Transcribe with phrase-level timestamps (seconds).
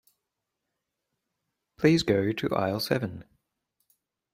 [1.77, 3.23] Please go to aisle seven.